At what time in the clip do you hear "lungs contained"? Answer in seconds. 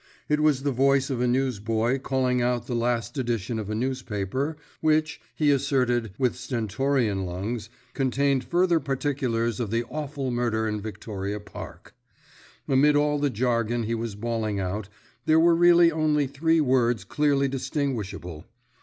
7.27-8.43